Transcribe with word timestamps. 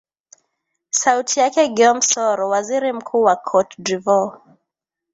sauti 0.89 1.39
yake 1.39 1.67
giom 1.67 2.01
soro 2.01 2.49
waziri 2.49 2.93
mkuu 2.93 3.21
wa 3.23 3.35
cote 3.35 3.75
dvoire 3.83 4.39